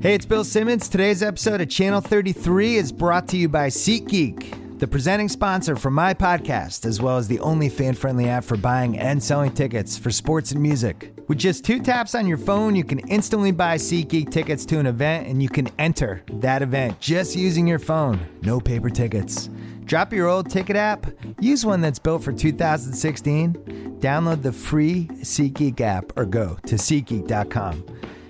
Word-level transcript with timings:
Hey, 0.00 0.14
it's 0.14 0.24
Bill 0.24 0.44
Simmons. 0.44 0.88
Today's 0.88 1.22
episode 1.22 1.60
of 1.60 1.68
Channel 1.68 2.00
33 2.00 2.76
is 2.76 2.90
brought 2.90 3.28
to 3.28 3.36
you 3.36 3.50
by 3.50 3.66
SeatGeek, 3.66 4.78
the 4.78 4.86
presenting 4.86 5.28
sponsor 5.28 5.76
for 5.76 5.90
my 5.90 6.14
podcast, 6.14 6.86
as 6.86 7.02
well 7.02 7.18
as 7.18 7.28
the 7.28 7.38
only 7.40 7.68
fan 7.68 7.92
friendly 7.92 8.26
app 8.26 8.44
for 8.44 8.56
buying 8.56 8.98
and 8.98 9.22
selling 9.22 9.52
tickets 9.52 9.98
for 9.98 10.10
sports 10.10 10.52
and 10.52 10.62
music. 10.62 11.12
With 11.28 11.36
just 11.36 11.66
two 11.66 11.80
taps 11.80 12.14
on 12.14 12.26
your 12.26 12.38
phone, 12.38 12.74
you 12.76 12.82
can 12.82 13.00
instantly 13.10 13.52
buy 13.52 13.76
SeatGeek 13.76 14.30
tickets 14.30 14.64
to 14.66 14.78
an 14.78 14.86
event 14.86 15.26
and 15.26 15.42
you 15.42 15.50
can 15.50 15.68
enter 15.78 16.22
that 16.32 16.62
event 16.62 16.98
just 16.98 17.36
using 17.36 17.66
your 17.66 17.78
phone. 17.78 18.26
No 18.40 18.58
paper 18.58 18.88
tickets. 18.88 19.50
Drop 19.84 20.14
your 20.14 20.28
old 20.28 20.48
ticket 20.48 20.76
app, 20.76 21.08
use 21.40 21.66
one 21.66 21.82
that's 21.82 21.98
built 21.98 22.24
for 22.24 22.32
2016, 22.32 23.98
download 24.00 24.40
the 24.40 24.52
free 24.52 25.08
SeatGeek 25.16 25.78
app, 25.82 26.16
or 26.16 26.24
go 26.24 26.56
to 26.64 26.76
SeatGeek.com. 26.76 27.84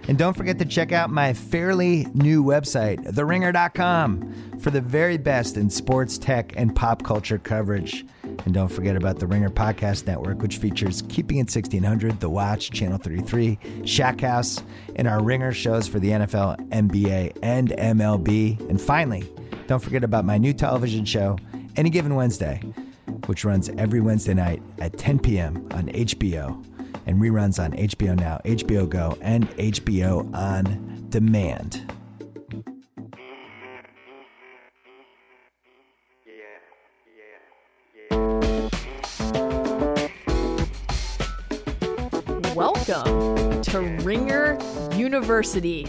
And 0.08 0.18
don't 0.18 0.36
forget 0.36 0.58
to 0.58 0.64
check 0.64 0.92
out 0.92 1.10
my 1.10 1.32
fairly 1.32 2.06
new 2.14 2.42
website, 2.42 3.04
theringer.com, 3.12 4.58
for 4.60 4.70
the 4.70 4.80
very 4.80 5.18
best 5.18 5.56
in 5.56 5.70
sports, 5.70 6.18
tech, 6.18 6.52
and 6.56 6.74
pop 6.74 7.02
culture 7.02 7.38
coverage. 7.38 8.04
And 8.44 8.54
don't 8.54 8.68
forget 8.68 8.96
about 8.96 9.18
the 9.18 9.26
Ringer 9.26 9.50
Podcast 9.50 10.06
Network, 10.06 10.40
which 10.40 10.56
features 10.56 11.02
Keeping 11.08 11.38
It 11.38 11.50
1600, 11.50 12.20
The 12.20 12.30
Watch, 12.30 12.70
Channel 12.70 12.98
33, 12.98 13.58
Shack 13.84 14.20
House, 14.20 14.62
and 14.96 15.06
our 15.06 15.22
Ringer 15.22 15.52
shows 15.52 15.86
for 15.86 15.98
the 15.98 16.10
NFL, 16.10 16.68
NBA, 16.70 17.38
and 17.42 17.70
MLB. 17.70 18.58
And 18.68 18.80
finally, 18.80 19.30
don't 19.66 19.82
forget 19.82 20.04
about 20.04 20.24
my 20.24 20.38
new 20.38 20.52
television 20.52 21.04
show, 21.04 21.38
Any 21.76 21.90
Given 21.90 22.14
Wednesday, 22.14 22.62
which 23.26 23.44
runs 23.44 23.68
every 23.70 24.00
Wednesday 24.00 24.34
night 24.34 24.62
at 24.78 24.96
10 24.96 25.18
p.m. 25.18 25.68
on 25.72 25.86
HBO 25.88 26.64
and 27.10 27.20
reruns 27.20 27.62
on 27.62 27.72
HBO 27.72 28.16
Now, 28.16 28.40
HBO 28.44 28.88
Go, 28.88 29.18
and 29.20 29.50
HBO 29.56 30.32
On 30.32 31.06
Demand. 31.08 31.92
Welcome 42.54 43.60
to 43.62 43.80
Ringer 44.04 44.56
University. 44.94 45.88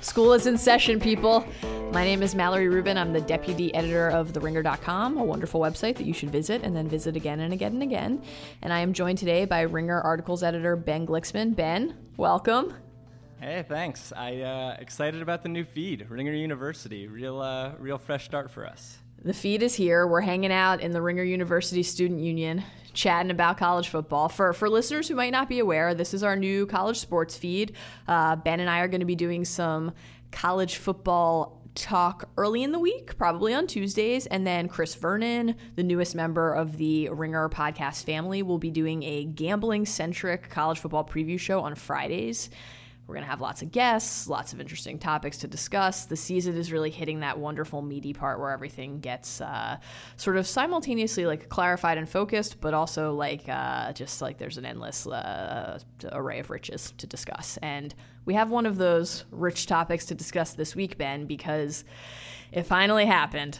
School 0.00 0.32
is 0.32 0.46
in 0.46 0.56
session, 0.56 0.98
people. 0.98 1.46
My 1.92 2.04
name 2.04 2.22
is 2.22 2.34
Mallory 2.34 2.68
Rubin. 2.68 2.96
I'm 2.96 3.12
the 3.12 3.20
deputy 3.20 3.72
editor 3.74 4.08
of 4.08 4.32
TheRinger.com, 4.32 5.18
a 5.18 5.22
wonderful 5.22 5.60
website 5.60 5.96
that 5.96 6.06
you 6.06 6.14
should 6.14 6.30
visit 6.30 6.62
and 6.62 6.74
then 6.74 6.88
visit 6.88 7.16
again 7.16 7.40
and 7.40 7.52
again 7.52 7.74
and 7.74 7.82
again. 7.82 8.22
And 8.62 8.72
I 8.72 8.78
am 8.78 8.94
joined 8.94 9.18
today 9.18 9.44
by 9.44 9.60
Ringer 9.60 10.00
articles 10.00 10.42
editor 10.42 10.74
Ben 10.74 11.06
Glicksman. 11.06 11.54
Ben, 11.54 11.94
welcome. 12.16 12.72
Hey, 13.40 13.62
thanks. 13.68 14.10
I 14.16 14.40
uh, 14.40 14.76
excited 14.78 15.20
about 15.20 15.42
the 15.42 15.50
new 15.50 15.64
feed, 15.64 16.06
Ringer 16.08 16.32
University. 16.32 17.08
Real, 17.08 17.38
uh, 17.42 17.72
real 17.78 17.98
fresh 17.98 18.24
start 18.24 18.50
for 18.50 18.66
us. 18.66 18.96
The 19.22 19.34
feed 19.34 19.62
is 19.62 19.74
here. 19.74 20.06
We're 20.06 20.22
hanging 20.22 20.50
out 20.50 20.80
in 20.80 20.92
the 20.92 21.02
Ringer 21.02 21.24
University 21.24 21.82
Student 21.82 22.20
Union, 22.20 22.64
chatting 22.94 23.30
about 23.30 23.58
college 23.58 23.88
football. 23.88 24.30
For 24.30 24.54
for 24.54 24.70
listeners 24.70 25.08
who 25.08 25.14
might 25.14 25.30
not 25.30 25.46
be 25.46 25.58
aware, 25.58 25.92
this 25.92 26.14
is 26.14 26.22
our 26.22 26.36
new 26.36 26.64
college 26.64 27.00
sports 27.00 27.36
feed. 27.36 27.76
Uh, 28.08 28.34
ben 28.34 28.60
and 28.60 28.70
I 28.70 28.80
are 28.80 28.88
going 28.88 29.00
to 29.00 29.06
be 29.06 29.14
doing 29.14 29.44
some 29.44 29.92
college 30.30 30.76
football 30.76 31.61
talk 31.74 32.28
early 32.36 32.62
in 32.62 32.72
the 32.72 32.78
week, 32.78 33.16
probably 33.16 33.54
on 33.54 33.66
Tuesdays. 33.66 34.26
And 34.26 34.46
then 34.46 34.68
Chris 34.68 34.94
Vernon, 34.94 35.56
the 35.76 35.82
newest 35.82 36.14
member 36.14 36.52
of 36.52 36.76
the 36.76 37.08
Ringer 37.10 37.48
podcast 37.48 38.04
family, 38.04 38.42
will 38.42 38.58
be 38.58 38.70
doing 38.70 39.02
a 39.02 39.24
gambling 39.24 39.86
centric 39.86 40.50
college 40.50 40.78
football 40.78 41.04
preview 41.04 41.38
show 41.38 41.60
on 41.60 41.74
Fridays. 41.74 42.50
We're 43.06 43.14
going 43.16 43.24
to 43.24 43.30
have 43.30 43.40
lots 43.40 43.62
of 43.62 43.72
guests, 43.72 44.28
lots 44.28 44.52
of 44.52 44.60
interesting 44.60 44.98
topics 44.98 45.38
to 45.38 45.48
discuss. 45.48 46.04
The 46.06 46.16
season 46.16 46.56
is 46.56 46.70
really 46.70 46.90
hitting 46.90 47.20
that 47.20 47.38
wonderful 47.38 47.82
meaty 47.82 48.12
part 48.12 48.38
where 48.38 48.50
everything 48.50 49.00
gets 49.00 49.40
uh, 49.40 49.78
sort 50.16 50.36
of 50.36 50.46
simultaneously 50.46 51.26
like 51.26 51.48
clarified 51.48 51.98
and 51.98 52.08
focused, 52.08 52.60
but 52.60 52.74
also 52.74 53.12
like 53.12 53.48
uh, 53.48 53.92
just 53.92 54.22
like 54.22 54.38
there's 54.38 54.56
an 54.56 54.64
endless 54.64 55.06
uh, 55.06 55.78
array 56.12 56.38
of 56.38 56.48
riches 56.48 56.94
to 56.98 57.06
discuss. 57.06 57.58
And 57.60 57.92
we 58.24 58.34
have 58.34 58.50
one 58.50 58.66
of 58.66 58.78
those 58.78 59.24
rich 59.30 59.66
topics 59.66 60.06
to 60.06 60.14
discuss 60.14 60.54
this 60.54 60.76
week, 60.76 60.96
Ben, 60.96 61.26
because 61.26 61.84
it 62.52 62.62
finally 62.62 63.06
happened. 63.06 63.58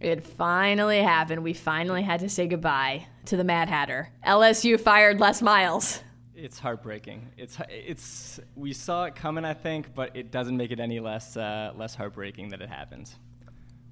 It 0.00 0.24
finally 0.24 1.02
happened. 1.02 1.42
We 1.42 1.52
finally 1.52 2.02
had 2.02 2.20
to 2.20 2.28
say 2.28 2.46
goodbye 2.46 3.06
to 3.26 3.36
the 3.36 3.44
Mad 3.44 3.68
Hatter. 3.68 4.10
LSU 4.24 4.80
fired 4.80 5.20
Les 5.20 5.42
Miles. 5.42 6.02
It's 6.40 6.58
heartbreaking. 6.60 7.32
It's 7.36 7.58
it's 7.68 8.38
we 8.54 8.72
saw 8.72 9.04
it 9.06 9.16
coming, 9.16 9.44
I 9.44 9.54
think, 9.54 9.92
but 9.92 10.16
it 10.16 10.30
doesn't 10.30 10.56
make 10.56 10.70
it 10.70 10.78
any 10.78 11.00
less 11.00 11.36
uh, 11.36 11.72
less 11.76 11.96
heartbreaking 11.96 12.50
that 12.50 12.60
it 12.60 12.68
happened. 12.68 13.10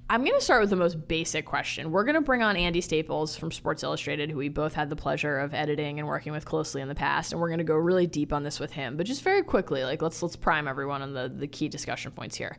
I'm 0.09 0.23
going 0.23 0.39
to 0.39 0.41
start 0.41 0.61
with 0.61 0.71
the 0.71 0.77
most 0.77 1.09
basic 1.09 1.45
question. 1.45 1.91
We're 1.91 2.05
going 2.05 2.15
to 2.15 2.21
bring 2.21 2.41
on 2.41 2.57
Andy 2.57 2.81
Staples 2.81 3.37
from 3.37 3.51
Sports 3.51 3.83
Illustrated, 3.83 4.31
who 4.31 4.37
we 4.37 4.49
both 4.49 4.75
had 4.75 4.89
the 4.89 4.95
pleasure 4.95 5.41
of 5.41 5.53
editing 5.53 5.99
and 5.99 6.07
working 6.07 6.33
with 6.33 6.45
closely 6.45 6.81
in 6.81 6.87
the 6.87 6.95
past, 6.95 7.33
and 7.33 7.41
we're 7.41 7.49
going 7.49 7.59
to 7.59 7.65
go 7.65 7.75
really 7.75 8.07
deep 8.07 8.33
on 8.33 8.45
this 8.45 8.61
with 8.61 8.71
him. 8.71 8.97
But 8.97 9.07
just 9.07 9.23
very 9.23 9.43
quickly, 9.43 9.83
like 9.83 10.01
let's 10.01 10.23
let's 10.23 10.37
prime 10.37 10.69
everyone 10.69 11.03
on 11.03 11.13
the 11.15 11.29
the 11.29 11.49
key 11.49 11.69
discussion 11.69 12.13
points 12.13 12.37
here. 12.37 12.57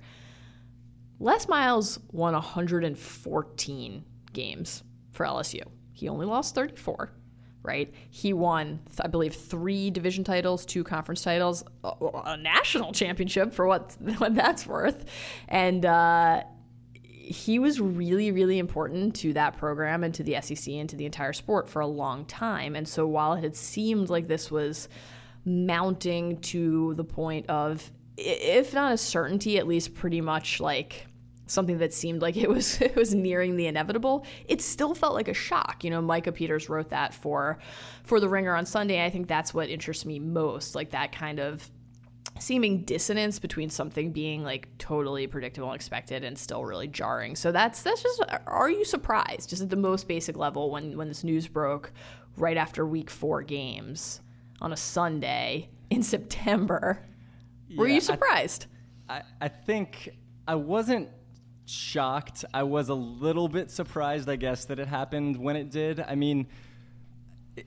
Les 1.19 1.47
Miles 1.47 1.97
won 2.11 2.33
114 2.33 4.03
games 4.33 4.83
for 5.13 5.25
LSU. 5.25 5.61
He 5.93 6.09
only 6.09 6.25
lost 6.25 6.53
34 6.55 7.13
right? 7.67 7.93
He 8.09 8.33
won, 8.33 8.79
I 9.01 9.07
believe, 9.07 9.35
three 9.35 9.91
division 9.91 10.23
titles, 10.23 10.65
two 10.65 10.83
conference 10.83 11.21
titles, 11.21 11.63
a, 11.83 12.37
national 12.37 12.93
championship 12.93 13.53
for 13.53 13.67
what, 13.67 13.95
what 14.17 14.33
that's 14.33 14.65
worth. 14.65 15.05
And 15.47 15.85
uh, 15.85 16.43
he 17.27 17.59
was 17.59 17.81
really, 17.81 18.31
really 18.31 18.57
important 18.57 19.15
to 19.17 19.33
that 19.33 19.57
program 19.57 20.03
and 20.03 20.13
to 20.15 20.23
the 20.23 20.39
SEC 20.41 20.73
and 20.73 20.89
to 20.89 20.95
the 20.95 21.05
entire 21.05 21.33
sport 21.33 21.67
for 21.69 21.81
a 21.81 21.87
long 21.87 22.25
time. 22.25 22.75
And 22.75 22.87
so 22.87 23.05
while 23.05 23.33
it 23.33 23.43
had 23.43 23.55
seemed 23.55 24.09
like 24.09 24.27
this 24.27 24.49
was 24.49 24.87
mounting 25.43 26.39
to 26.41 26.93
the 26.95 27.03
point 27.03 27.49
of, 27.49 27.91
if 28.17 28.73
not 28.73 28.93
a 28.93 28.97
certainty, 28.97 29.57
at 29.59 29.67
least 29.67 29.93
pretty 29.93 30.21
much 30.21 30.59
like 30.61 31.07
something 31.47 31.77
that 31.79 31.93
seemed 31.93 32.21
like 32.21 32.37
it 32.37 32.49
was 32.49 32.79
it 32.81 32.95
was 32.95 33.13
nearing 33.13 33.55
the 33.55 33.67
inevitable, 33.67 34.25
it 34.47 34.61
still 34.61 34.93
felt 34.93 35.13
like 35.13 35.27
a 35.27 35.33
shock. 35.33 35.83
You 35.83 35.89
know, 35.89 36.01
Micah 36.01 36.31
Peters 36.31 36.69
wrote 36.69 36.89
that 36.89 37.13
for 37.13 37.57
for 38.03 38.19
the 38.19 38.29
Ringer 38.29 38.55
on 38.55 38.65
Sunday. 38.65 39.03
I 39.03 39.09
think 39.09 39.27
that's 39.27 39.53
what 39.53 39.69
interests 39.69 40.05
me 40.05 40.19
most, 40.19 40.75
like 40.75 40.91
that 40.91 41.11
kind 41.11 41.39
of 41.39 41.69
seeming 42.39 42.83
dissonance 42.83 43.39
between 43.39 43.69
something 43.69 44.11
being 44.11 44.43
like 44.43 44.67
totally 44.77 45.27
predictable 45.27 45.69
and 45.69 45.75
expected 45.75 46.23
and 46.23 46.37
still 46.37 46.63
really 46.63 46.87
jarring. 46.87 47.35
So 47.35 47.51
that's 47.51 47.81
that's 47.81 48.03
just 48.03 48.23
are 48.45 48.69
you 48.69 48.85
surprised 48.85 49.49
just 49.49 49.61
at 49.61 49.69
the 49.69 49.75
most 49.75 50.07
basic 50.07 50.37
level 50.37 50.71
when 50.71 50.97
when 50.97 51.07
this 51.07 51.23
news 51.23 51.47
broke 51.47 51.91
right 52.35 52.57
after 52.57 52.85
week 52.85 53.09
4 53.09 53.41
games 53.41 54.21
on 54.61 54.71
a 54.71 54.77
Sunday 54.77 55.69
in 55.89 56.03
September? 56.03 57.03
Yeah, 57.67 57.79
Were 57.79 57.87
you 57.87 58.01
surprised? 58.01 58.67
I, 59.09 59.23
I 59.41 59.47
think 59.47 60.09
I 60.47 60.55
wasn't 60.55 61.09
shocked. 61.69 62.45
I 62.53 62.63
was 62.63 62.89
a 62.89 62.93
little 62.93 63.47
bit 63.47 63.71
surprised, 63.71 64.29
I 64.29 64.35
guess, 64.35 64.65
that 64.65 64.79
it 64.79 64.87
happened 64.87 65.37
when 65.37 65.55
it 65.55 65.69
did. 65.69 65.99
I 65.99 66.15
mean, 66.15 66.47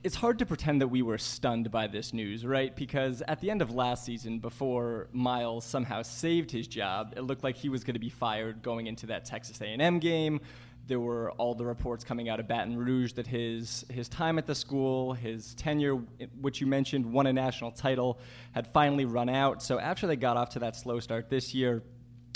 it's 0.03 0.15
hard 0.15 0.39
to 0.39 0.47
pretend 0.47 0.81
that 0.81 0.89
we 0.89 1.03
were 1.03 1.19
stunned 1.19 1.71
by 1.71 1.87
this 1.87 2.13
news, 2.13 2.47
right? 2.47 2.75
Because 2.75 3.23
at 3.27 3.41
the 3.41 3.51
end 3.51 3.61
of 3.63 3.75
last 3.75 4.05
season, 4.05 4.39
before 4.39 5.09
Miles 5.13 5.65
somehow 5.65 6.03
saved 6.03 6.51
his 6.51 6.69
job, 6.69 7.15
it 7.17 7.23
looked 7.23 7.43
like 7.43 7.57
he 7.57 7.69
was 7.69 7.83
going 7.83 7.95
to 7.95 8.01
be 8.01 8.09
fired 8.09 8.63
going 8.63 8.87
into 8.87 9.07
that 9.07 9.25
Texas 9.25 9.61
A&M 9.61 9.99
game. 9.99 10.41
There 10.87 11.01
were 11.01 11.31
all 11.33 11.55
the 11.55 11.65
reports 11.65 12.05
coming 12.05 12.29
out 12.29 12.41
of 12.41 12.49
Baton 12.49 12.77
Rouge 12.77 13.13
that 13.13 13.27
his 13.27 13.85
his 13.91 14.09
time 14.09 14.39
at 14.39 14.47
the 14.47 14.55
school, 14.55 15.13
his 15.13 15.55
tenure, 15.55 15.97
which 16.41 16.61
you 16.61 16.67
mentioned, 16.67 17.07
won 17.07 17.27
a 17.27 17.33
national 17.33 17.71
title, 17.71 18.19
had 18.53 18.67
finally 18.67 19.05
run 19.05 19.29
out. 19.29 19.63
So 19.63 19.79
after 19.79 20.07
they 20.09 20.17
got 20.17 20.37
off 20.37 20.51
to 20.51 20.59
that 20.61 20.75
slow 20.75 20.99
start 20.99 21.31
this 21.31 21.55
year, 21.55 21.83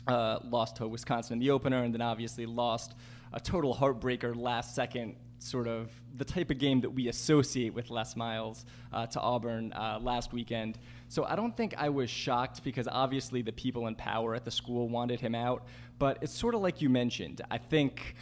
uh, 0.06 0.38
lost 0.44 0.76
to 0.76 0.88
Wisconsin 0.88 1.34
in 1.34 1.38
the 1.38 1.50
opener, 1.50 1.82
and 1.82 1.92
then 1.94 2.02
obviously 2.02 2.46
lost 2.46 2.94
a 3.32 3.40
total 3.40 3.74
heartbreaker 3.74 4.34
last 4.36 4.74
second, 4.74 5.16
sort 5.38 5.66
of 5.66 5.90
the 6.16 6.24
type 6.24 6.50
of 6.50 6.58
game 6.58 6.80
that 6.80 6.90
we 6.90 7.08
associate 7.08 7.74
with 7.74 7.90
Les 7.90 8.16
Miles 8.16 8.64
uh, 8.92 9.06
to 9.06 9.20
Auburn 9.20 9.72
uh, 9.72 9.98
last 10.00 10.32
weekend. 10.32 10.78
So 11.08 11.24
I 11.24 11.36
don't 11.36 11.56
think 11.56 11.74
I 11.76 11.88
was 11.88 12.08
shocked 12.08 12.62
because 12.64 12.88
obviously 12.90 13.42
the 13.42 13.52
people 13.52 13.86
in 13.88 13.94
power 13.94 14.34
at 14.34 14.44
the 14.44 14.50
school 14.50 14.88
wanted 14.88 15.20
him 15.20 15.34
out, 15.34 15.66
but 15.98 16.18
it's 16.22 16.32
sort 16.32 16.54
of 16.54 16.60
like 16.60 16.80
you 16.80 16.88
mentioned. 16.88 17.40
I 17.50 17.58
think 17.58 18.14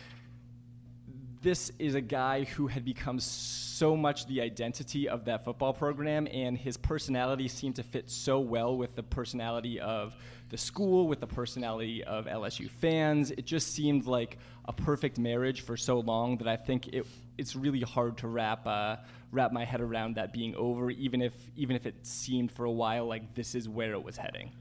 this 1.43 1.73
is 1.79 1.97
a 1.97 2.01
guy 2.01 2.45
who 2.45 2.69
had 2.69 2.85
become 2.85 3.19
so 3.19 3.97
much 3.97 4.27
the 4.27 4.41
identity 4.41 5.09
of 5.09 5.25
that 5.25 5.45
football 5.45 5.73
program, 5.73 6.29
and 6.31 6.57
his 6.57 6.77
personality 6.77 7.49
seemed 7.49 7.77
to 7.77 7.83
fit 7.83 8.09
so 8.09 8.39
well 8.39 8.77
with 8.77 8.95
the 8.95 9.03
personality 9.03 9.81
of 9.81 10.15
the 10.51 10.57
school, 10.57 11.09
with 11.09 11.19
the 11.19 11.27
personality 11.27 12.05
of 12.05 12.27
LSU 12.27 12.71
fans. 12.71 13.33
It 13.33 13.45
just 13.45 13.73
seemed 13.75 14.07
like 14.07 14.39
a 14.67 14.73
perfect 14.73 15.19
marriage 15.19 15.63
for 15.63 15.77
so 15.77 15.99
long 16.01 16.37
that 16.39 16.47
I 16.47 16.57
think 16.57 16.89
it 16.89 17.07
it's 17.39 17.57
really 17.57 17.81
hard 17.81 18.19
to 18.19 18.29
wrap 18.29 18.65
uh, 18.67 18.97
wrap 19.33 19.51
my 19.51 19.65
head 19.65 19.81
around 19.81 20.15
that 20.17 20.33
being 20.33 20.55
over, 20.55 20.91
even 20.91 21.21
if 21.21 21.35
even 21.57 21.75
if 21.75 21.87
it 21.87 22.07
seemed 22.07 22.53
for 22.53 22.67
a 22.67 22.71
while 22.71 23.07
like 23.07 23.35
this 23.35 23.57
is 23.57 23.69
where 23.69 23.93
it 23.93 24.03
was 24.03 24.17
heading. 24.17 24.53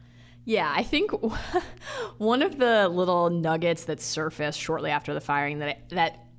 Yeah, 0.46 0.74
I 0.76 0.82
think 0.82 1.12
one 2.18 2.42
of 2.42 2.58
the 2.58 2.90
little 2.90 3.30
nuggets 3.30 3.84
that 3.86 4.02
surfaced 4.02 4.60
shortly 4.60 4.90
after 4.90 5.14
the 5.14 5.22
firing 5.22 5.60
that 5.60 5.90
that 5.90 6.31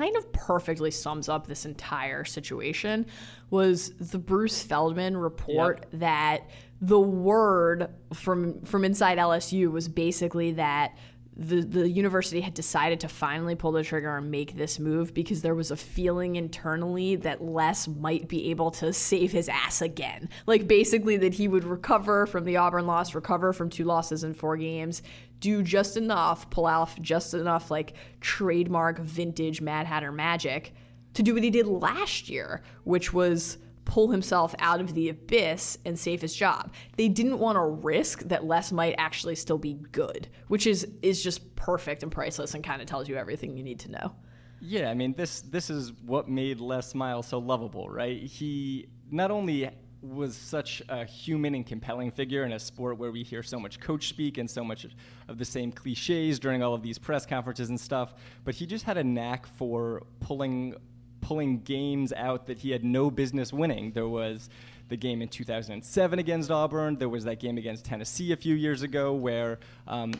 kind 0.00 0.16
of 0.16 0.32
perfectly 0.32 0.90
sums 0.90 1.28
up 1.28 1.46
this 1.46 1.66
entire 1.66 2.24
situation 2.24 3.04
was 3.50 3.90
the 3.98 4.18
Bruce 4.18 4.62
Feldman 4.62 5.14
report 5.14 5.80
yep. 5.80 6.00
that 6.00 6.50
the 6.80 6.98
word 6.98 7.90
from 8.14 8.62
from 8.62 8.84
inside 8.86 9.18
LSU 9.18 9.70
was 9.70 9.88
basically 9.88 10.52
that 10.52 10.96
the, 11.36 11.62
the 11.62 11.88
university 11.88 12.40
had 12.40 12.54
decided 12.54 13.00
to 13.00 13.08
finally 13.08 13.54
pull 13.54 13.72
the 13.72 13.82
trigger 13.82 14.16
and 14.16 14.30
make 14.30 14.56
this 14.56 14.78
move 14.78 15.14
because 15.14 15.42
there 15.42 15.54
was 15.54 15.70
a 15.70 15.76
feeling 15.76 16.36
internally 16.36 17.16
that 17.16 17.42
Les 17.42 17.88
might 17.88 18.28
be 18.28 18.50
able 18.50 18.70
to 18.72 18.92
save 18.92 19.32
his 19.32 19.48
ass 19.48 19.80
again. 19.80 20.28
Like 20.46 20.68
basically 20.68 21.16
that 21.18 21.34
he 21.34 21.48
would 21.48 21.64
recover 21.64 22.26
from 22.26 22.44
the 22.44 22.58
Auburn 22.58 22.86
loss, 22.86 23.14
recover 23.14 23.52
from 23.52 23.70
two 23.70 23.84
losses 23.84 24.22
in 24.22 24.34
four 24.34 24.56
games, 24.56 25.02
do 25.40 25.62
just 25.62 25.96
enough, 25.96 26.48
pull 26.50 26.66
off 26.66 27.00
just 27.00 27.34
enough 27.34 27.70
like 27.70 27.94
trademark 28.20 28.98
vintage 29.00 29.60
Mad 29.60 29.86
Hatter 29.86 30.12
magic 30.12 30.74
to 31.14 31.22
do 31.22 31.34
what 31.34 31.42
he 31.42 31.50
did 31.50 31.66
last 31.66 32.28
year, 32.28 32.62
which 32.84 33.12
was 33.12 33.58
pull 33.84 34.10
himself 34.10 34.54
out 34.60 34.80
of 34.80 34.94
the 34.94 35.08
abyss 35.08 35.76
and 35.84 35.98
save 35.98 36.20
his 36.20 36.34
job. 36.34 36.72
They 36.96 37.08
didn't 37.08 37.40
want 37.40 37.56
to 37.56 37.62
risk 37.62 38.20
that 38.20 38.44
Les 38.44 38.70
might 38.70 38.94
actually 38.98 39.34
still 39.34 39.58
be 39.58 39.74
good, 39.90 40.28
which 40.46 40.66
is 40.66 40.86
is 41.02 41.22
just 41.22 41.56
perfect 41.56 42.02
and 42.02 42.12
priceless 42.12 42.54
and 42.54 42.62
kind 42.62 42.80
of 42.80 42.86
tells 42.86 43.08
you 43.08 43.16
everything 43.16 43.56
you 43.56 43.64
need 43.64 43.80
to 43.80 43.90
know. 43.90 44.14
Yeah, 44.60 44.90
I 44.90 44.94
mean 44.94 45.14
this 45.14 45.40
this 45.40 45.70
is 45.70 45.92
what 46.04 46.28
made 46.28 46.60
Les 46.60 46.94
Miles 46.94 47.26
so 47.26 47.38
lovable, 47.38 47.88
right? 47.88 48.22
He 48.22 48.88
not 49.10 49.30
only 49.32 49.70
was 50.02 50.36
such 50.36 50.82
a 50.88 51.04
human 51.04 51.54
and 51.54 51.66
compelling 51.66 52.10
figure 52.10 52.44
in 52.44 52.52
a 52.52 52.58
sport 52.58 52.98
where 52.98 53.10
we 53.10 53.22
hear 53.22 53.42
so 53.42 53.60
much 53.60 53.80
coach 53.80 54.08
speak 54.08 54.38
and 54.38 54.50
so 54.50 54.64
much 54.64 54.86
of 55.28 55.38
the 55.38 55.44
same 55.44 55.70
cliches 55.70 56.38
during 56.38 56.62
all 56.62 56.74
of 56.74 56.82
these 56.82 56.98
press 56.98 57.26
conferences 57.26 57.68
and 57.68 57.78
stuff, 57.78 58.14
but 58.44 58.54
he 58.54 58.66
just 58.66 58.84
had 58.84 58.96
a 58.96 59.04
knack 59.04 59.46
for 59.46 60.02
pulling 60.20 60.74
pulling 61.20 61.60
games 61.60 62.12
out 62.14 62.46
that 62.46 62.58
he 62.58 62.70
had 62.70 62.82
no 62.82 63.10
business 63.10 63.52
winning. 63.52 63.92
There 63.92 64.08
was 64.08 64.48
the 64.88 64.96
game 64.96 65.22
in 65.22 65.28
2007 65.28 66.18
against 66.18 66.50
Auburn. 66.50 66.96
There 66.96 67.08
was 67.08 67.24
that 67.24 67.38
game 67.38 67.58
against 67.58 67.84
Tennessee 67.84 68.32
a 68.32 68.36
few 68.36 68.54
years 68.54 68.82
ago 68.82 69.12
where 69.12 69.58
um, 69.86 70.12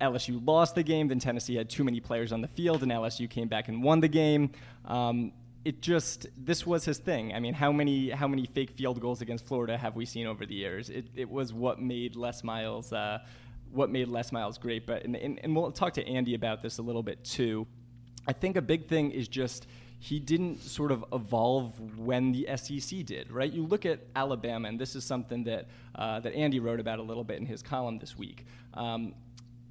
LSU 0.00 0.44
lost 0.46 0.74
the 0.74 0.82
game. 0.82 1.08
Then 1.08 1.18
Tennessee 1.18 1.56
had 1.56 1.68
too 1.68 1.84
many 1.84 2.00
players 2.00 2.32
on 2.32 2.40
the 2.40 2.48
field, 2.48 2.82
and 2.82 2.90
LSU 2.90 3.28
came 3.28 3.48
back 3.48 3.68
and 3.68 3.82
won 3.82 4.00
the 4.00 4.08
game. 4.08 4.50
Um, 4.84 5.32
it 5.64 5.82
just 5.82 6.26
this 6.36 6.66
was 6.66 6.84
his 6.84 6.98
thing. 6.98 7.34
I 7.34 7.40
mean, 7.40 7.54
how 7.54 7.72
many 7.72 8.10
how 8.10 8.26
many 8.26 8.46
fake 8.46 8.70
field 8.70 9.00
goals 9.00 9.20
against 9.20 9.46
Florida 9.46 9.76
have 9.76 9.94
we 9.94 10.06
seen 10.06 10.26
over 10.26 10.46
the 10.46 10.54
years? 10.54 10.90
It, 10.90 11.06
it 11.14 11.28
was 11.28 11.52
what 11.52 11.80
made 11.80 12.16
Les 12.16 12.42
Miles 12.42 12.92
uh, 12.92 13.18
what 13.72 13.90
made 13.90 14.08
Les 14.08 14.32
Miles 14.32 14.58
great. 14.58 14.86
But 14.86 15.04
and, 15.04 15.16
and, 15.16 15.38
and 15.42 15.54
we'll 15.54 15.70
talk 15.72 15.94
to 15.94 16.06
Andy 16.06 16.34
about 16.34 16.62
this 16.62 16.78
a 16.78 16.82
little 16.82 17.02
bit 17.02 17.24
too. 17.24 17.66
I 18.26 18.32
think 18.32 18.56
a 18.56 18.62
big 18.62 18.88
thing 18.88 19.10
is 19.10 19.28
just 19.28 19.66
he 19.98 20.18
didn't 20.18 20.62
sort 20.62 20.92
of 20.92 21.04
evolve 21.12 21.78
when 21.98 22.32
the 22.32 22.48
SEC 22.56 23.04
did, 23.04 23.30
right? 23.30 23.52
You 23.52 23.66
look 23.66 23.84
at 23.84 24.00
Alabama, 24.16 24.66
and 24.68 24.80
this 24.80 24.96
is 24.96 25.04
something 25.04 25.44
that 25.44 25.68
uh, 25.94 26.20
that 26.20 26.34
Andy 26.34 26.58
wrote 26.58 26.80
about 26.80 26.98
a 27.00 27.02
little 27.02 27.24
bit 27.24 27.38
in 27.38 27.44
his 27.44 27.62
column 27.62 27.98
this 27.98 28.16
week. 28.16 28.46
Um, 28.72 29.14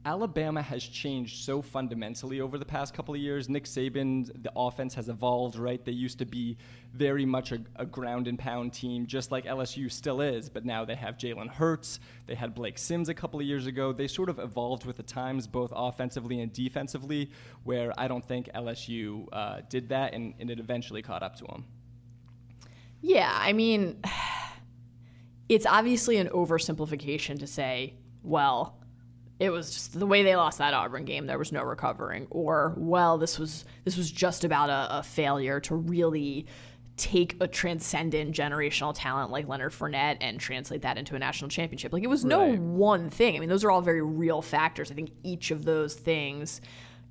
Alabama 0.10 0.60
has 0.60 0.84
changed 0.84 1.44
so 1.44 1.62
fundamentally 1.62 2.42
over 2.42 2.58
the 2.58 2.66
past 2.66 2.96
couple 2.96 3.14
of 3.14 3.22
years. 3.22 3.48
Nick 3.48 3.66
Saban, 3.66 4.26
the 4.42 4.52
offense 4.56 4.96
has 4.96 5.08
evolved, 5.08 5.56
right? 5.56 5.86
They 5.86 5.92
used 5.92 6.18
to 6.18 6.26
be 6.26 6.58
very 6.96 7.28
much 7.28 7.52
a, 7.52 7.60
a 7.76 7.86
ground 7.86 8.28
and 8.28 8.40
pound 8.40 8.74
team, 8.74 9.06
just 9.06 9.32
like 9.32 9.46
LSU 9.46 9.92
still 9.92 10.22
is, 10.22 10.50
but 10.50 10.66
now 10.66 10.84
they 10.84 10.96
have 10.96 11.16
Jalen 11.20 11.48
Hurts. 11.48 12.00
They 12.26 12.34
had 12.34 12.56
Blake 12.56 12.80
Sims 12.80 13.10
a 13.10 13.14
couple 13.14 13.40
of 13.40 13.46
years 13.46 13.68
ago. 13.68 13.94
They 13.94 14.08
sort 14.08 14.30
of 14.30 14.40
evolved 14.40 14.84
with 14.84 14.98
the 14.98 15.04
times, 15.04 15.46
both 15.46 15.72
offensively 15.76 16.42
and 16.42 16.52
defensively, 16.52 17.30
where 17.64 17.94
I 17.96 18.08
don't 18.08 18.26
think 18.26 18.50
LSU 18.56 19.28
uh, 19.32 19.62
did 19.70 19.90
that, 19.90 20.16
and, 20.16 20.34
and 20.40 20.50
it 20.50 20.60
eventually 20.60 21.04
caught 21.04 21.22
up 21.22 21.36
to 21.36 21.44
them. 21.44 21.66
Yeah, 23.00 23.32
I 23.32 23.54
mean, 23.54 24.02
it's 25.50 25.68
obviously 25.68 26.18
an 26.18 26.30
oversimplification 26.30 27.38
to 27.42 27.46
say, 27.46 27.94
well, 28.24 28.79
it 29.40 29.50
was 29.52 29.72
just 29.72 29.98
the 29.98 30.06
way 30.06 30.22
they 30.22 30.36
lost 30.36 30.58
that 30.58 30.74
Auburn 30.74 31.06
game. 31.06 31.26
There 31.26 31.40
was 31.40 31.52
no 31.52 31.64
recovering, 31.64 32.28
or 32.30 32.74
well, 32.78 33.18
this 33.18 33.40
was 33.40 33.66
this 33.86 33.96
was 33.96 34.12
just 34.12 34.44
about 34.44 34.70
a, 34.70 35.00
a 35.00 35.04
failure 35.04 35.60
to 35.62 35.76
really 35.76 36.46
take 36.98 37.38
a 37.40 37.48
transcendent 37.48 38.36
generational 38.36 38.94
talent 38.94 39.32
like 39.32 39.48
Leonard 39.48 39.72
Fournette 39.72 40.18
and 40.20 40.38
translate 40.38 40.82
that 40.82 40.98
into 40.98 41.16
a 41.16 41.20
national 41.20 41.50
championship. 41.50 41.94
Like 41.94 42.04
it 42.04 42.10
was 42.10 42.26
no 42.26 42.50
right. 42.50 42.60
one 42.60 43.10
thing. 43.10 43.38
I 43.38 43.40
mean, 43.40 43.48
those 43.48 43.64
are 43.64 43.72
all 43.72 43.82
very 43.82 44.02
real 44.02 44.42
factors. 44.42 44.92
I 44.92 44.96
think 44.96 45.12
each 45.24 45.52
of 45.52 45.64
those 45.64 45.96
things 45.96 46.60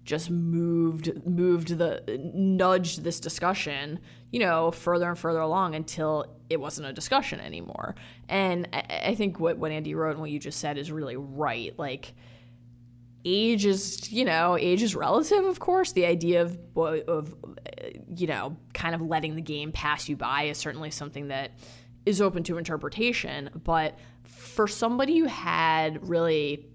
just 0.09 0.31
moved 0.31 1.13
moved 1.27 1.77
the 1.77 2.03
nudged 2.35 3.05
this 3.05 3.21
discussion, 3.21 4.01
you 4.33 4.41
know, 4.41 4.71
further 4.71 5.07
and 5.07 5.19
further 5.19 5.41
along 5.41 5.75
until 5.75 6.25
it 6.49 6.59
wasn't 6.59 6.89
a 6.89 6.95
discussion 6.95 7.41
anymore. 7.41 7.95
And 8.27 8.67
I, 8.73 9.03
I 9.09 9.15
think 9.15 9.39
what, 9.39 9.59
what 9.59 9.71
Andy 9.71 9.95
wrote 9.95 10.13
and 10.13 10.21
what 10.21 10.31
you 10.31 10.39
just 10.39 10.61
said 10.61 10.79
is 10.79 10.91
really 10.91 11.17
right. 11.17 11.79
Like 11.79 12.15
age 13.27 13.67
is, 13.67 14.11
you 14.11 14.25
know, 14.25 14.57
age 14.59 14.83
is 14.83 14.97
relative, 14.97 15.45
of 15.45 15.61
course. 15.61 15.93
The 15.93 16.07
idea 16.07 16.41
of 16.41 16.59
of 16.79 17.35
you 18.17 18.27
know, 18.27 18.57
kind 18.73 18.95
of 18.95 19.03
letting 19.03 19.37
the 19.37 19.43
game 19.43 19.73
pass 19.73 20.09
you 20.09 20.17
by 20.17 20.45
is 20.45 20.57
certainly 20.57 20.91
something 20.91 21.29
that 21.29 21.51
is 22.07 22.23
open 22.23 22.45
to 22.45 22.57
interpretation, 22.57 23.51
but 23.63 23.99
for 24.25 24.67
somebody 24.67 25.19
who 25.19 25.27
had 25.27 26.09
really 26.09 26.67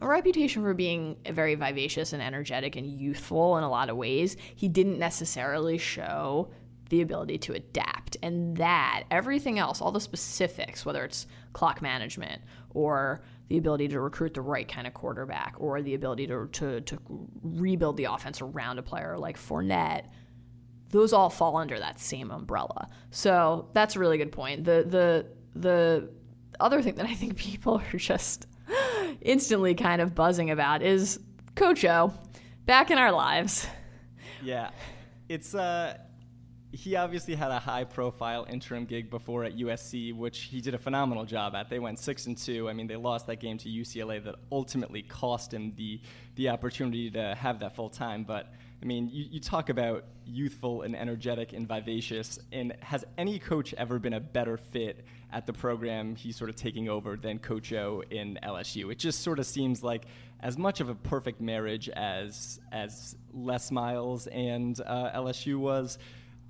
a 0.00 0.08
reputation 0.08 0.62
for 0.62 0.74
being 0.74 1.16
very 1.30 1.54
vivacious 1.54 2.12
and 2.12 2.22
energetic 2.22 2.76
and 2.76 2.86
youthful 2.86 3.56
in 3.56 3.64
a 3.64 3.70
lot 3.70 3.88
of 3.88 3.96
ways, 3.96 4.36
he 4.54 4.68
didn't 4.68 4.98
necessarily 4.98 5.78
show 5.78 6.50
the 6.90 7.00
ability 7.00 7.38
to 7.38 7.54
adapt. 7.54 8.16
And 8.22 8.56
that, 8.56 9.04
everything 9.10 9.58
else, 9.58 9.80
all 9.80 9.92
the 9.92 10.00
specifics, 10.00 10.84
whether 10.84 11.04
it's 11.04 11.26
clock 11.52 11.80
management 11.80 12.42
or 12.70 13.22
the 13.48 13.58
ability 13.58 13.88
to 13.88 14.00
recruit 14.00 14.34
the 14.34 14.40
right 14.40 14.68
kind 14.68 14.86
of 14.86 14.94
quarterback 14.94 15.54
or 15.58 15.80
the 15.82 15.94
ability 15.94 16.26
to, 16.26 16.48
to, 16.52 16.80
to 16.80 16.98
rebuild 17.42 17.96
the 17.96 18.04
offense 18.04 18.40
around 18.40 18.78
a 18.78 18.82
player 18.82 19.16
like 19.18 19.38
Fournette, 19.38 20.06
those 20.90 21.12
all 21.12 21.30
fall 21.30 21.56
under 21.56 21.78
that 21.78 21.98
same 21.98 22.30
umbrella. 22.30 22.88
So 23.10 23.68
that's 23.72 23.96
a 23.96 23.98
really 23.98 24.18
good 24.18 24.32
point. 24.32 24.64
The 24.64 24.84
the 24.86 25.26
the 25.58 26.08
other 26.60 26.80
thing 26.82 26.94
that 26.94 27.06
I 27.06 27.14
think 27.14 27.36
people 27.36 27.82
are 27.92 27.98
just 27.98 28.46
instantly 29.24 29.74
kind 29.74 30.00
of 30.00 30.14
buzzing 30.14 30.50
about 30.50 30.82
is 30.82 31.18
Coach 31.56 31.84
O 31.84 32.12
back 32.66 32.90
in 32.90 32.98
our 32.98 33.12
lives. 33.12 33.66
Yeah. 34.42 34.70
It's 35.28 35.54
uh 35.54 35.98
he 36.74 36.96
obviously 36.96 37.36
had 37.36 37.52
a 37.52 37.58
high 37.58 37.84
profile 37.84 38.46
interim 38.50 38.84
gig 38.84 39.08
before 39.08 39.44
at 39.44 39.56
USC, 39.56 40.12
which 40.14 40.40
he 40.40 40.60
did 40.60 40.74
a 40.74 40.78
phenomenal 40.78 41.24
job 41.24 41.54
at. 41.54 41.70
They 41.70 41.78
went 41.78 42.00
six 42.00 42.26
and 42.26 42.36
two. 42.36 42.68
I 42.68 42.72
mean, 42.72 42.88
they 42.88 42.96
lost 42.96 43.28
that 43.28 43.36
game 43.36 43.58
to 43.58 43.68
UCLA 43.68 44.22
that 44.24 44.34
ultimately 44.50 45.02
cost 45.02 45.54
him 45.54 45.72
the 45.76 46.00
the 46.34 46.48
opportunity 46.48 47.10
to 47.12 47.34
have 47.36 47.60
that 47.60 47.76
full 47.76 47.90
time. 47.90 48.24
But 48.24 48.52
I 48.82 48.86
mean, 48.86 49.08
you, 49.10 49.24
you 49.30 49.40
talk 49.40 49.70
about 49.70 50.04
youthful 50.26 50.82
and 50.82 50.94
energetic 50.94 51.52
and 51.52 51.66
vivacious, 51.66 52.38
and 52.52 52.74
has 52.80 53.04
any 53.16 53.38
coach 53.38 53.74
ever 53.74 53.98
been 53.98 54.14
a 54.14 54.20
better 54.20 54.56
fit 54.56 55.04
at 55.32 55.46
the 55.46 55.52
program 55.52 56.14
he's 56.16 56.36
sort 56.36 56.50
of 56.50 56.56
taking 56.56 56.88
over 56.88 57.16
than 57.16 57.38
Coach 57.38 57.72
O 57.72 58.02
in 58.10 58.38
LSU? 58.42 58.92
It 58.92 58.98
just 58.98 59.22
sort 59.22 59.38
of 59.38 59.46
seems 59.46 59.82
like 59.82 60.04
as 60.40 60.58
much 60.58 60.80
of 60.80 60.88
a 60.90 60.94
perfect 60.94 61.40
marriage 61.40 61.88
as 61.88 62.60
as 62.72 63.16
Les 63.32 63.70
Miles 63.70 64.26
and 64.28 64.80
uh, 64.80 65.12
LSU 65.14 65.56
was. 65.56 65.98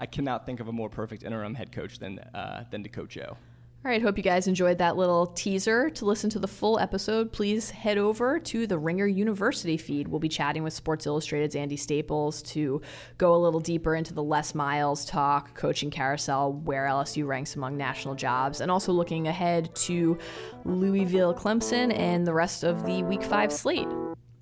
I 0.00 0.06
cannot 0.06 0.44
think 0.44 0.58
of 0.58 0.66
a 0.66 0.72
more 0.72 0.88
perfect 0.88 1.22
interim 1.22 1.54
head 1.54 1.70
coach 1.70 2.00
than 2.00 2.18
uh, 2.18 2.64
than 2.70 2.82
to 2.82 2.88
coach 2.88 3.16
O. 3.18 3.36
All 3.84 3.90
right, 3.90 4.00
hope 4.00 4.16
you 4.16 4.22
guys 4.22 4.46
enjoyed 4.46 4.78
that 4.78 4.96
little 4.96 5.26
teaser. 5.26 5.90
To 5.90 6.06
listen 6.06 6.30
to 6.30 6.38
the 6.38 6.48
full 6.48 6.78
episode, 6.78 7.30
please 7.32 7.68
head 7.68 7.98
over 7.98 8.38
to 8.38 8.66
the 8.66 8.78
Ringer 8.78 9.06
University 9.06 9.76
feed. 9.76 10.08
We'll 10.08 10.20
be 10.20 10.28
chatting 10.30 10.62
with 10.62 10.72
Sports 10.72 11.06
Illustrated's 11.06 11.54
Andy 11.54 11.76
Staples 11.76 12.40
to 12.44 12.80
go 13.18 13.34
a 13.34 13.36
little 13.36 13.60
deeper 13.60 13.94
into 13.94 14.14
the 14.14 14.22
Les 14.22 14.54
Miles 14.54 15.04
talk, 15.04 15.52
coaching 15.52 15.90
carousel, 15.90 16.54
where 16.54 16.86
LSU 16.86 17.26
ranks 17.26 17.56
among 17.56 17.76
national 17.76 18.14
jobs, 18.14 18.62
and 18.62 18.70
also 18.70 18.90
looking 18.90 19.28
ahead 19.28 19.74
to 19.74 20.16
Louisville 20.64 21.34
Clemson 21.34 21.94
and 21.94 22.26
the 22.26 22.32
rest 22.32 22.64
of 22.64 22.86
the 22.86 23.02
Week 23.02 23.22
5 23.22 23.52
slate. 23.52 23.88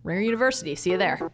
Ringer 0.05 0.21
University, 0.21 0.77
see 0.77 0.93
you 0.93 0.99
there. 0.99 1.33